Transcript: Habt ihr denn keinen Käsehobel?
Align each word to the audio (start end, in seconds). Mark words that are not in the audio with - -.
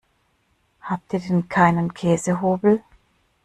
Habt 0.81 1.13
ihr 1.13 1.19
denn 1.19 1.47
keinen 1.47 1.93
Käsehobel? 1.93 2.83